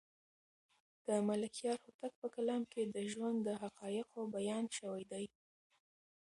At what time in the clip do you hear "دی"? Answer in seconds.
5.11-5.25